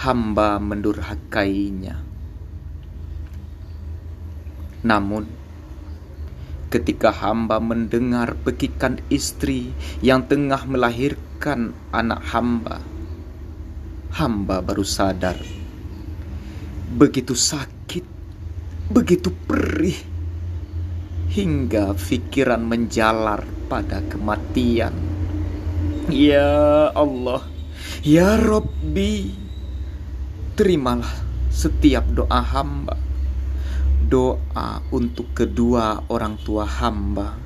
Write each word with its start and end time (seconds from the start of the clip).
hamba 0.00 0.56
mendurhakainya. 0.56 2.00
Namun, 4.80 5.28
ketika 6.68 7.10
hamba 7.10 7.60
mendengar 7.60 8.36
pekikan 8.44 9.00
istri 9.08 9.72
yang 10.04 10.24
tengah 10.28 10.64
melahirkan 10.68 11.72
anak 11.92 12.22
hamba, 12.28 12.80
hamba 14.12 14.60
baru 14.60 14.84
sadar 14.84 15.58
begitu 16.88 17.36
sakit, 17.36 18.04
begitu 18.88 19.28
perih, 19.44 20.00
hingga 21.28 21.92
pikiran 21.92 22.64
menjalar 22.64 23.44
pada 23.68 24.00
kematian. 24.08 24.96
Ya 26.08 26.88
Allah. 26.96 27.44
Ya 28.00 28.40
Robbi, 28.40 29.36
terimalah 30.56 31.12
setiap 31.52 32.08
doa 32.08 32.40
hamba, 32.40 32.96
doa 34.08 34.80
untuk 34.88 35.36
kedua 35.36 36.08
orang 36.08 36.40
tua 36.40 36.64
hamba. 36.64 37.36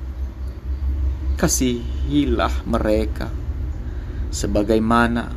Kasihilah 1.35 2.63
mereka, 2.63 3.27
sebagaimana 4.31 5.27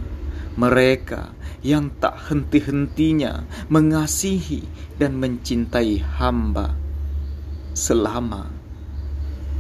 mereka 0.55 1.35
yang 1.67 1.91
tak 1.99 2.31
henti-hentinya 2.31 3.43
mengasihi 3.67 4.63
dan 4.97 5.19
mencintai 5.19 5.99
hamba 6.23 6.79
selama 7.75 8.47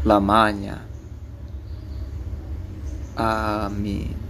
lamanya. 0.06 0.86
Amin. 3.18 4.25